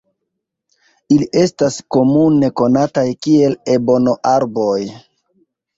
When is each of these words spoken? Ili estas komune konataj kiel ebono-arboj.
Ili 1.15 1.27
estas 1.41 1.77
komune 1.97 2.51
konataj 2.63 3.07
kiel 3.27 3.57
ebono-arboj. 3.77 4.79